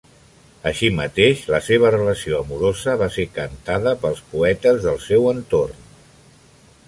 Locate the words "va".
3.03-3.11